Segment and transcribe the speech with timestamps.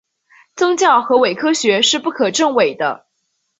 [0.55, 3.05] 宗教和伪科学是不可证伪的。